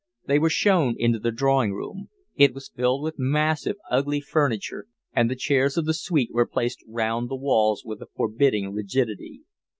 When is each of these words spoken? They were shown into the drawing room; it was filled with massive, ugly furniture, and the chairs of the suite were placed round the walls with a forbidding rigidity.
They 0.25 0.39
were 0.39 0.49
shown 0.49 0.95
into 0.97 1.19
the 1.19 1.31
drawing 1.31 1.73
room; 1.73 2.09
it 2.35 2.55
was 2.55 2.71
filled 2.75 3.03
with 3.03 3.19
massive, 3.19 3.75
ugly 3.91 4.19
furniture, 4.19 4.87
and 5.13 5.29
the 5.29 5.35
chairs 5.35 5.77
of 5.77 5.85
the 5.85 5.93
suite 5.93 6.31
were 6.33 6.47
placed 6.47 6.83
round 6.87 7.29
the 7.29 7.35
walls 7.35 7.83
with 7.85 8.01
a 8.01 8.07
forbidding 8.07 8.73
rigidity. 8.73 9.41